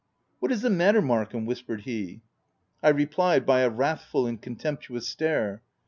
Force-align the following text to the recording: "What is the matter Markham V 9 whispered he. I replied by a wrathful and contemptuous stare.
"What 0.39 0.51
is 0.51 0.63
the 0.63 0.71
matter 0.71 0.99
Markham 0.99 1.41
V 1.41 1.41
9 1.41 1.45
whispered 1.45 1.81
he. 1.81 2.23
I 2.81 2.89
replied 2.89 3.45
by 3.45 3.59
a 3.59 3.69
wrathful 3.69 4.25
and 4.25 4.41
contemptuous 4.41 5.07
stare. 5.07 5.61